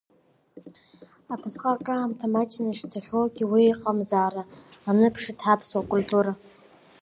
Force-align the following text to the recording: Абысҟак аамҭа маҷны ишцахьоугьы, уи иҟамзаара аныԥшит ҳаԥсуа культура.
Абысҟак 1.33 1.87
аамҭа 1.93 2.27
маҷны 2.33 2.69
ишцахьоугьы, 2.71 3.45
уи 3.51 3.63
иҟамзаара 3.71 4.43
аныԥшит 4.89 5.39
ҳаԥсуа 5.45 5.89
культура. 5.91 6.31